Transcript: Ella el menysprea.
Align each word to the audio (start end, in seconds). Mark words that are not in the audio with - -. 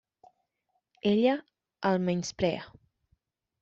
Ella 1.11 1.35
el 1.93 2.03
menysprea. 2.09 2.69